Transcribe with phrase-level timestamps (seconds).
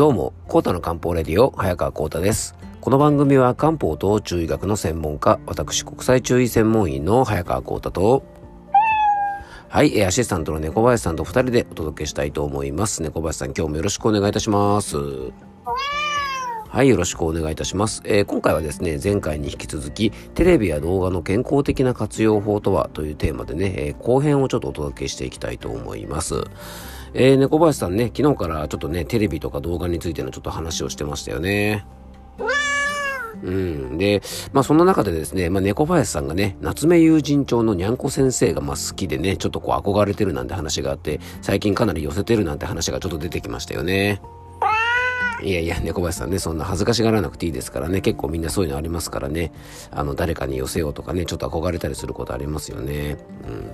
[0.00, 2.54] どうも、コータの漢方レディオ、早川コータです。
[2.80, 8.22] この番組は漢方と中医学の専門家、私国際中医専門医の早川コータと、
[9.68, 13.02] はい、アシスタントの猫林さんと二人でお届けしたいと思います。
[13.02, 14.96] 猫林さん、今日もよろしくお願いいたします。
[14.96, 18.00] はい、よろしくお願いいたします。
[18.06, 26.44] えー、今回はですね、前回に引き続き、テレビや動画の健康的な活用法とはというテーマでね、えー、後編をちょっとお届けしていきたいと思います。
[27.14, 31.86] えー、猫林さんね、昨日からちょっとね、テレビとか動画についてのちょっと話をしてましたよね。
[33.42, 33.98] うん。
[33.98, 34.22] で、
[34.52, 44.20] まあそんな中でですね、まあ猫林さんがね、夏目友人帳のにゃんこ先生がまあ好きでね、ちょっとこう憧れてるなんて話があって、最近かなり寄せてるなんて話がちょっと出てきましたよね。
[45.42, 49.52] いやいや、猫林さんね、そんな恥ずかしがらなくていいですからね、結構みんなそういうのありますからね、
[49.90, 53.16] あの、誰かに寄せようとかね、ちょっと憧れたりすることありますよね。
[53.46, 53.72] うん。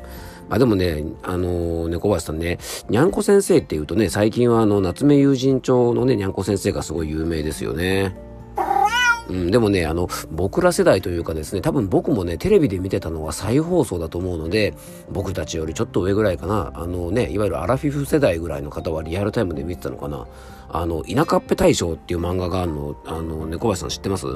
[0.49, 8.26] まあでもね、あの、猫林さんね、にゃんこ先生っていうとね、最近はあの、夏目友人帳のね、にゃんこ先生がすごい有名ですよね。
[9.29, 14.75] うん、でもね、あの、僕ら世代というかですね、多分僕もね、テレビで見てたのは再放送だと思うので、
[15.11, 20.27] 僕たちよりちょっと上ぐらいかな、あのね、いわゆるアラフィフ世代ぐらいの方はリアルタイムで見てたのかな。
[20.69, 24.27] あの、田舎っぺ大将っていう漫画があるの、あの、猫林さん知ってます？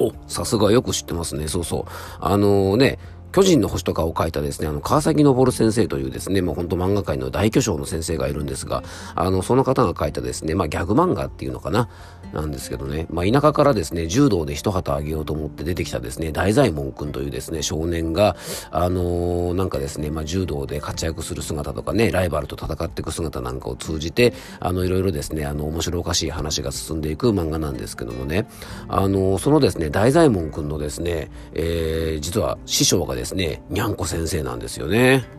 [0.00, 1.48] お、さすがよく知ってますね。
[1.48, 1.84] そうそう。
[2.20, 3.00] あのね、
[3.32, 8.82] 巨人の星とかを書いたですね、あの、川崎昇先生というですね、もうほんと漫画界の大巨匠の先生がいるんですが、
[9.14, 11.88] あの、その方が書いたですね、まあギャグ漫画っていうのかな、
[12.32, 18.36] なんですけどね、まあ田舎からですね、柔道で一旗あげようと思って出てきたですね、大左衛門くんというですね、少年が、
[18.70, 28.48] あのー、なんかですね、まあ柔道で活躍する姿とかね、ライバルと戦っていく姿なんかを通じて、あの、いろいろですね、あの、面白おかしい話が進んでいく漫画なんですけどもね、
[28.88, 35.38] あのー、そのですね、大左衛門くんのですね、えー、実は師匠がですね、にゃんこ先生なんですよね。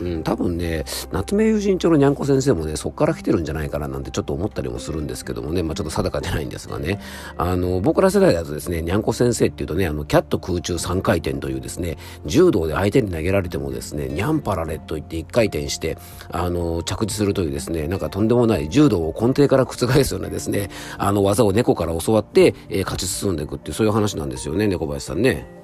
[0.00, 7.00] うん、多分ね、夏目友人帳のにゃんこ先生もね、そっから来てるんじゃないかななんてちょっと思ったりもするんですけどもね、まあちょっと定かでないんですがね、
[7.36, 11.96] あの、僕ら世代だとですね、にゃんこ先生っていうとね、あの、キャット空中3回転というですね、
[12.26, 15.96] 柔道で相手に投げられてもですね、にゃんパラレット言って1回転して、
[16.30, 25.63] あの、着地するというですね、なんかとんでもない柔道を根底から覆すようなですね、あの技を猫から教わって、えー、勝ち進んでいくっていうそういう話なんですよね、猫林さんね。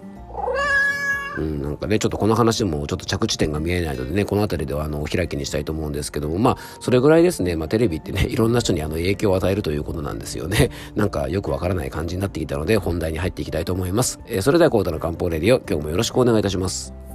[1.39, 10.71] うん、なんかね、ちょっとこの話もちょっと着地点が見えないのでね、この辺りではあの、お開きにしたいと思うんですけども、まあ、それぐらいですね、まあ、テレビってね、いろんな人にあの、影響を与えるということなんですよね。
[10.95, 14.21] なんかよくわからない感じになってきたので、本題に入っていきたいと思います。
[14.27, 17.10] えー、それでは、コータの漢方レディオ、今日もよろしくお願いいたします。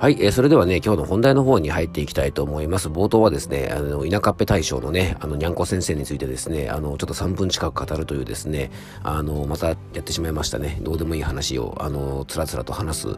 [0.00, 2.88] はい、えー、それではね、今日の本題の方に入っていきたいと思います。
[2.88, 8.70] 冒頭はですね、あの、田舎っぺ大将のね、あの、にゃんこ先生についてですね、あの、ちょっと3分近く語るというですね、
[9.02, 10.78] あの、またやってしまいましたね。
[10.82, 13.08] どうでもいい話を、あの、つらつらと話す、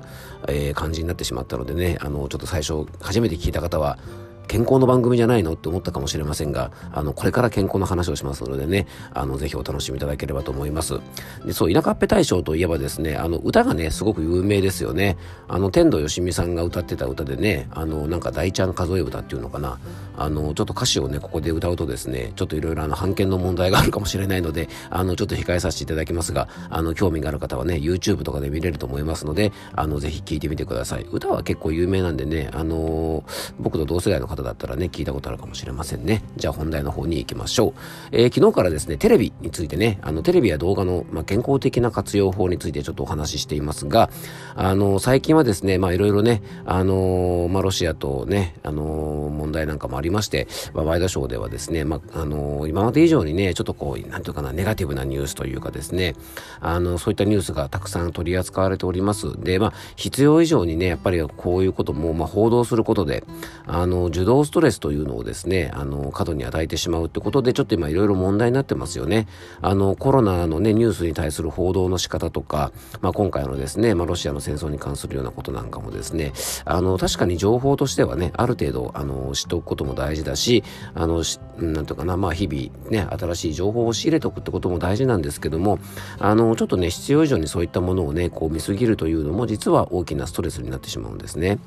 [0.48, 3.98] えー、感じになってしまったのでね、あの、ちょっと最初、初めて聞いた方は、
[4.50, 10.98] 健康の番組じゃないのって思ったかもしれませんが、あの、これから健康の話をしますのでね、あの、ぜひお楽しみいただければと思います。
[11.46, 15.16] で、そう、田舎っぺ大賞といえばですね、あの、歌がね、すごく有名ですよね。
[15.46, 19.78] あの、天童よしみさんが歌ってた歌でね、あの、なんか大ちゃん数え歌っていうのかな。
[20.16, 31.06] あの、ちょっと歌詞をね、ここで歌うとですね、ちょっといろいろあの、判権の問題があるかもしれないので、あの、ちょっと控えさせていただきますが、あの、興味がある方はね、YouTube とかで見れると思いますので、あの、ぜひ聴いてみてください。
[31.12, 33.22] 歌は結構有名なんでね、あの
[33.60, 36.22] 僕と同世代の方だったらね、聞いたことあるかもしれませんね。
[36.36, 37.72] じゃあ本題の方に行きましょう。
[38.12, 44.10] えー、昨日からですね、テレビについてね、あの、テレビや動画の、まあ、健康的な活用法についてちょっとお話ししていますが、
[44.54, 56.14] あの、最近はですね、まあ、いろいろね、あのまあ、ロシアとね、あの問題なんかもありまして、まあ、ワイドショーではですね、まあ、あの今まで以上にね、ちょっとこう、なんていうかな、ネガティブなニュースというかですね、
[56.60, 59.40] あの、そういったニュースがたくさん取り扱われております。
[59.40, 63.24] で、まあ、必要以上にね、やっぱりこういうことも、まあ、報道することで、
[63.66, 69.26] あの、受動ストレスというのをですね、あの、過度に与えてしまうってことで、ちょっと今いろいろ問題になってますよね。
[69.62, 72.70] あの、コロナのね、ニュースに対する報道の仕方とか、
[73.00, 76.32] まあ、今回のですね、まあ、ロシアの戦争に関するようなことなんかもですね、
[76.66, 80.64] あの、確かに情報としてはね、ある程度、あの、知っておくことも大事だし、
[80.94, 81.24] あの、
[81.58, 85.78] なんとかな、まあ、日々ね、新しい情報を仕入れておくってことも大事なんですけども、
[86.18, 91.58] あの、ちょっとね、必要以上にそういったものをね、こう見すぎるというのも実は大きなストレスになってしまうんですね。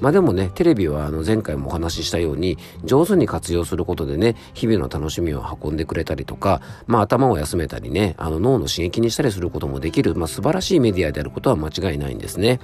[0.00, 1.70] まあ、でもね、テレビはあの、前回もお
[2.00, 12.60] 話ししたように、上手に活用することでね、日々の楽しみを運んでくれたりとか、まあ頭を休めたりね、あの脳の刺激にしたりすることもできる、まあ素晴らしいメディアであることは間違いないんですね。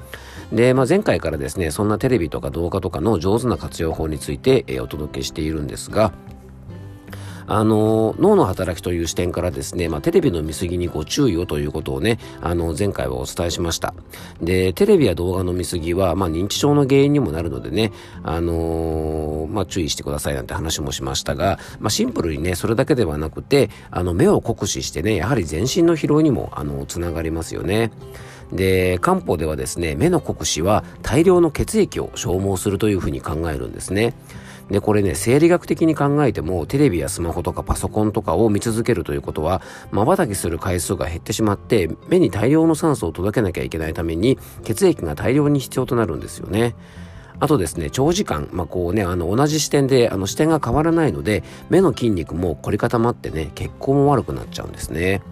[0.53, 6.13] で、まあ前回からですね、そんなテレビとか動画とかの上手な活用法について、えー、お届けしているんですが、
[7.47, 13.95] あの、脳の働きという視点からですね、まあ、テレビの見過ぎにご注意をということをね、あの、前回はお伝えしました。
[14.41, 27.91] で、テレビや動画の見過ぎは、まあ、認知症の原因にもなるのでね、あのー、まあ、注意してくださいなんて話もしましたが、まあ、シンプルにね、それだけではなくて、あの、目を酷使してね、やはり全身の疲労にも、あの、つながりますよね。
[28.53, 34.15] で、漢方ではですね、目の酷使は大量の血液を消耗するというふうに考えるんですね。
[34.71, 46.75] で、これね、生理学的に考えても、テレビやスマホとかパソコンとかを見続けるということは、瞬きする回数が減ってしまって、目に大量の酸素を届けなきゃいけないために、血液が大量に必要となるんですよね。
[47.39, 55.23] あとですね、長時間、まあ、こうね、あの、同じ視点で、あの、視点が変わらないので、目の筋肉も凝り固まってね、血行も悪くなっちゃうんですね。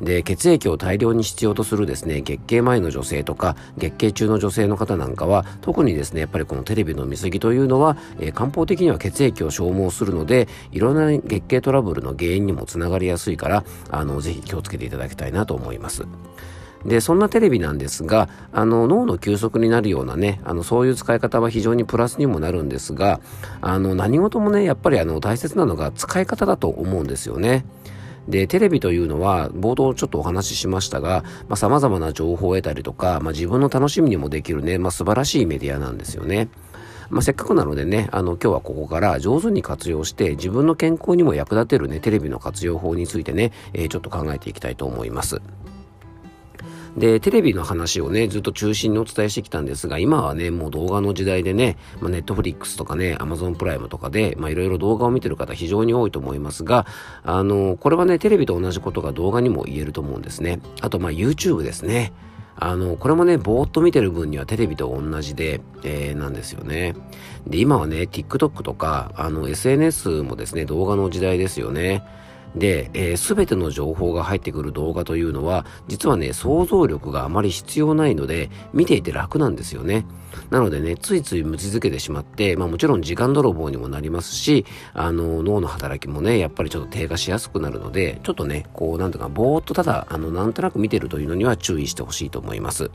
[0.00, 16.04] で血液を大量に必要とするですね月経前の女性とか月経中の女性の方なんかは特にですねやっぱりこのテレビの見過ぎというのは、えー、漢方的には血液を消耗するのでいろんな月経トラブルの原因にもつながりやすいからあのぜひ気をつけていただきたいなと思います。
[16.86, 23.20] で、そんなテレビなんですが、あの、脳の休息になるようなね、あの、そういう使い方は非常にプラスにもなるんですが、
[23.60, 27.64] あの、何事もね、やっぱりあの、大切なのが使い方だと思うんですよね。
[28.28, 36.48] で、テレビというのは、冒頭ちょっとお話ししましたが、まあ、様々な情報を得たりとか、まあ、自分の楽しみにもできるね、まあ、素晴らしいメディアなんですよね。
[37.08, 45.40] まあ、せっかくなのでね、あの、今日はここから上手に活用して、自分の健康にも役立てるね、テレビの活用法についてね、えー、ちょっと考えていきたいと思います。
[46.96, 56.86] で、テレビの話をね、ずっと中心にお伝えしてきたんですが、今はね、もう動画の時代でね、まあ、ネットフリックスとかね、アマゾンプライムとかで、まあ、いろいろ動画を見てる方非常に多いと思いますが、
[57.22, 60.60] あの、これはね、テレビと同じことが動画にも言えると思うんですね。
[60.80, 62.12] あと、まあ、YouTube ですね。
[62.58, 66.94] あの、これもね、ぼーっと見てる分にはテレビと同じで、えー、なんですよね。
[67.46, 72.02] で、今はね、TikTok とか、あの、SNS もですね、動画の時代ですよね。
[72.56, 80.06] で、えー、全ての情報が入ってくる動画というのは、実はね、想像力があまり必要ないので、見ていて楽なんですよね。
[80.50, 84.64] なのでね、ついつい無続けてしまって、まあもちろん時間泥棒にもなりますし、
[84.94, 92.90] あの、脳の働きもね、やっぱりちょっと低下しやすくなるので、ちょっとね、こう、なんとか、ぼーっとただ、あの、なんとなく見てるというのには注意してほしいと思います。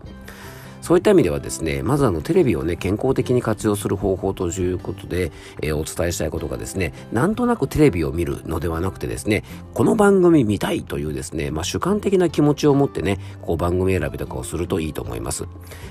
[0.82, 5.32] そういった意味ではですね、まずあのテレビをね、健康的に活用する方法ということで、
[5.62, 9.44] えー、お伝えしたいことがですね、なんとなくテレビを見るのではなくてですね、
[9.74, 15.46] この番組見たいというですね、まあ主観的な気持ちを持ってね、こう番組選びとかをするといいと思います。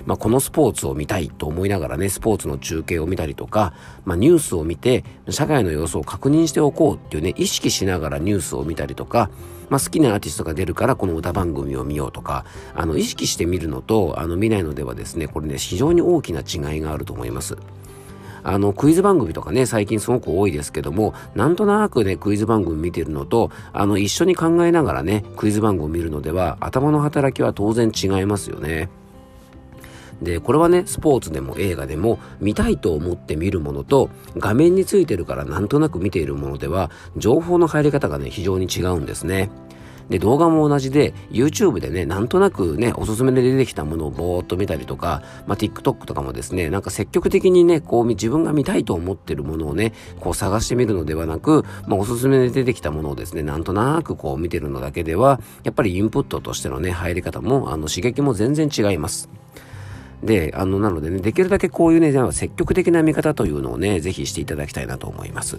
[0.07, 9.31] まあこのスポーツを見たいと思いながらね、スポーツの中継を見たりとか、まあニュースを見て、社会の様子を確認しておこうっていうね、意識しながらニュースを見たりとか、
[9.71, 12.45] まあ、好きなアーティストが出るからこの歌番組を見ようとか、
[12.75, 17.57] あの、意識して見るのと、あの、見ないのではですね、これね、非常に大きな違いがあると思います。
[18.43, 28.89] あの、クイズ番組とかね、最近すごく多いですけども、なんとなくね、クイズ番組見てるのと、あの、一緒に考えながらね、クイズ番組見るのでは、頭の働きは当然違いますよね。
[30.23, 39.51] で、これはね、スポーツでも映画でも見たいと思って見るものと画面についてるからなんとなく見ているものでは情報の入り方がね、非常に違うんですね。
[40.11, 59.31] で、動画も同じで、YouTube でね、なんとなくね、おすすめで出てきたものをぼーっと見たりとか、まあ、TikTok とかもですね、なんか積極的にね、こう、自分が見たいと思ってるものをね、こう探してみるのではなく、まあ、おすすめで出てきたものをですね、なんとなくこう見てるのだけでは、やっぱりインプットとしてのね、入り方も、あの、刺激も全然違います。
[60.23, 65.59] で、あの、なのでね、できるだけこういうね、積極的な見方というのをね、ぜひしていただきたいなと思います。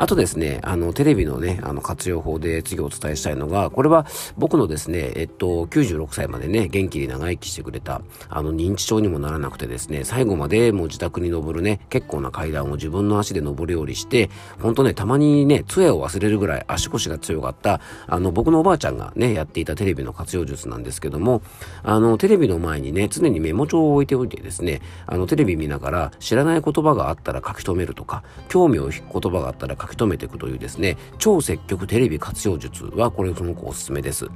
[0.00, 4.06] あとですね、あの、テレビのね、あの、活用法で次お伝えしたいのが、これは
[4.38, 21.42] 僕のですね、えっと、96歳までね、元気に長生きしてくれた、あの、認知症にもならなくてですね、最後までもう自宅に登るね、結構な階段を自分の足で登るようにして、ほんとね、たまにね、杖を忘れるぐらい足腰が強かった、あの、僕のおばあちゃんがね、やっていたテレビの活用術なんですけども、
[21.82, 34.28] あの、テレビの前にね、常にメモ帳を置いておいてですね、あの、テレビ見ながら知らない言葉があったら書き留めるとか、興味を引く言葉があったら書き留めていくというですね、超積極テレビ活用術はこれすごくおすすめです。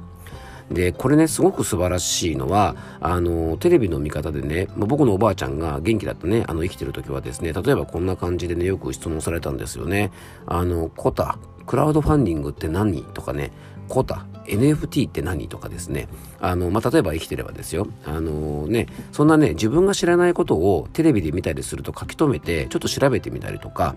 [0.71, 10.11] で、これね、すごく素晴らしいのは、あの、テレビの見方でね、ま僕のおばあちゃんが元気だったね、あの、生きてる時はですね、例えばこんな感じでね、よく質問されたんですよね。
[10.47, 13.03] あの、コタ、クラウドファンディングって何？
[13.03, 13.51] とかね、
[13.87, 16.07] コタ、NFT って何とかですね。
[16.39, 17.87] あの、まあ、例えば生きてればですよ。
[18.05, 23.95] あのね、そんなね、自分が知らないことをテレビで見たりすると書き留めて、ちょっと調べてみたりとか、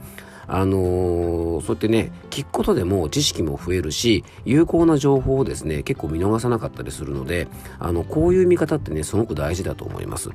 [0.50, 10.30] あのー、そうやってね、聞くことでも知識も増えるし、有効な情報をですね、結構見逃さなかったりするので、あの、こういう見方ってね、すごく大事だと思います。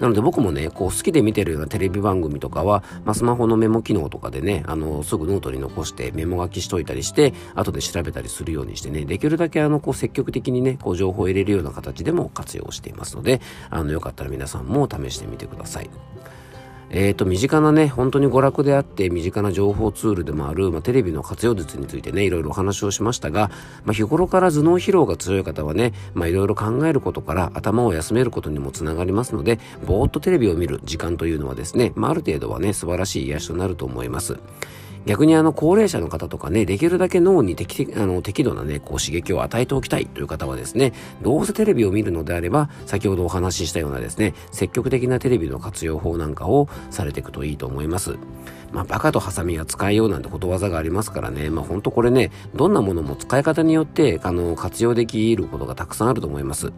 [0.00, 15.90] なので僕もね、こう好きで見てるようなテレビ番組とかは、まあ、スマホのメモ機能とかでね、あの、すぐノートに残してメモ書きしといたりして、後で調べたりするようにしてね、できるだけあの、こう積極的にね、こう情報を入れるような形でも活用していますので、あの、よかったら皆さんも試してみてください。
[16.96, 23.50] えーと、身近なね、本当に娯楽であって身近な情報ツールでもある、まあ、テレビの活用術についてね、いろいろお話をしましたが、
[23.84, 34.38] まあ、日頃から頭脳疲労が強い方はね、まあ、いろいろ考えることから頭を休めることにもつながりますので、ぼーっとテレビを見る時間というのはですね、まあ、ある程度はね、素晴らしい癒しとなると思います。
[35.06, 40.92] 逆にあの高齢者の方とかね、できるだけ脳に適あの適度なね、こう刺激を与えておきたいという方はですね、
[41.22, 48.16] どうせテレビを見るのであれば、先ほどお話ししたようなですね、積極的なテレビの活用法なんかをされていくといいと思います。
[48.74, 56.72] まあ、バカとハサミは使いようなんてことわざがありますからね、まあ、ほんとこれね、どんなものも使い方によって、あの、活用できることがたくさんあると思います。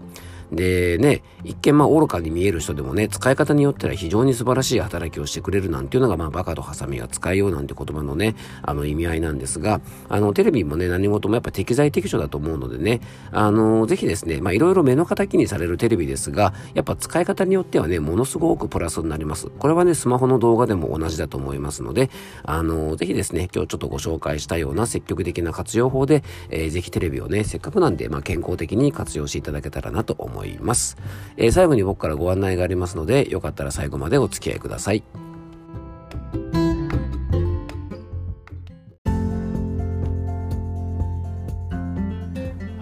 [0.53, 13.01] でね、一見まあ愚かに見える人でもね、使い方によっては非常に素晴らしい働きをしてくれるなんていうのがまあバカとハサミが使いようなんて言葉のね、あの意味合いなんですが、あのテレビもね、何事もやっぱ適材適所だと思うのでね、
[13.33, 19.49] あの、ぜひですね、まあいろいろ目の敵にされるテレビですが、やっぱ使い方によってはね、ものすごくプラスになります。
[19.49, 22.11] これはね、スマホの動画でも同じだと思いますので、
[22.43, 30.97] あの、ぜひですね、今日ちょっとご紹介したような積極的な活用法で、えー、ぜひテレビをね、せっかくなんで、まあ健康的に活用していただけたらなと思います。
[31.37, 35.26] えー、最後に僕からご案内がありますので、よかったら最後までお付き合いください。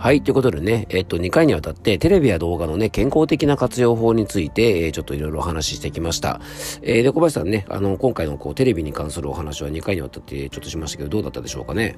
[0.05, 0.21] はい。
[0.21, 6.43] ということでね、えっと、2回にわたってテレビや動画のね、健康的な活用法について、えー、ちょっといろいろお話ししてきました。
[6.83, 11.97] えー、で、小林さんね、あの、今回のこう、テレビに関するお話は2回にわたってちょっとしましたけど、どうだったでしょうかね？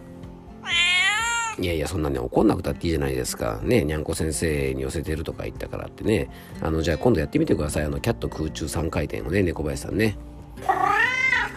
[1.58, 3.58] いやいや、そんなね、怒んなくたっていいじゃないですか。
[3.64, 6.30] ね、にゃんこ先生に寄せてるとか言ったからってね。
[6.62, 7.86] あの、じゃあ今度やってみてください。
[7.86, 10.16] あの、キャット空中3回転をね、猫林さんね。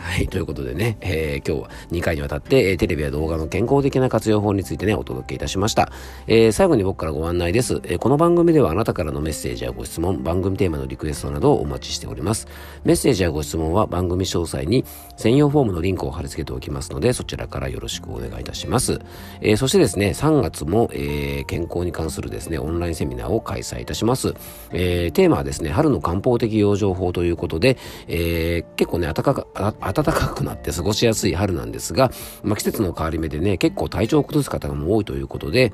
[0.09, 5.91] はい、ということでね、えー、今日は2回にわたって、えー、テレビや動画の健康的な活用法についてね、お届けいたしました。
[6.25, 12.47] えー、最後に僕からご案内です、えこの番組ではあなたからのメッセージやご質問、番組テーマのリクエストなどをお待ちしております。
[12.83, 14.83] メッセージやご質問は番組詳細に
[15.15, 18.99] 専用フォームのリンクを貼り付けておきますので、そちらからよろしくお願いいたします。
[19.41, 24.33] えそしてですね、3月も、え健康に関するですね、オンラインセミナーを開催いたします。
[24.71, 29.45] えテーマはですね、春の漢方的養生法ということで、え結構ね、暖かか、
[29.79, 32.11] 暖か暖かくなって過ごしやすい春なんですが、
[32.43, 35.73] まあ、季節の変わり目でね、結構体調を崩す方も多いということで、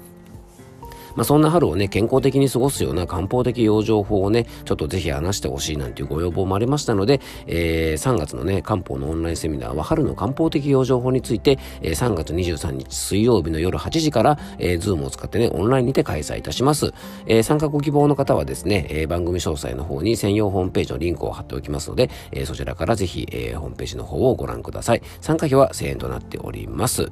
[1.15, 16.93] まあ、そんな春をね、健康的に過ごすような漢方的養生法をね、ちょっとぜひ話してほしいなんていうご要望もありましたので、えー、3月のね、漢方のオンラインセミナーは春の漢方的養生法について、えー、3月23日水曜日の夜8時から、えー、ズームを使ってね、オンラインにて開催いたします。
[17.25, 25.01] えー、参加ご希望の方はですね、えー、番組詳細の方に専用ホームページのリンクを貼っておきますので、えー、そちらからぜひ、えー、ホームページの方をご覧ください。
[25.21, 27.11] 参加費は1000円となっております。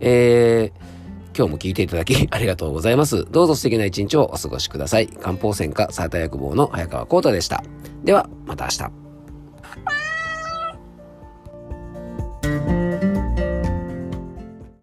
[0.00, 1.01] えー
[1.36, 3.26] 今日も聞いていただき ありがとうございます。
[3.30, 5.08] どうぞ素敵な一日をお過ごしください。
[5.08, 7.62] 漢方専科サータ薬房の早川幸太でした。
[8.04, 9.01] では、また明日。